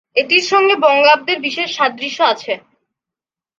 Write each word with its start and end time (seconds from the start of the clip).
এটির 0.15 0.45
সঙ্গে 0.47 0.75
বঙ্গাব্দের 0.75 1.37
বিশেষ 1.39 1.69
সাদৃশ্য 1.77 2.19
আছে। 2.23 2.53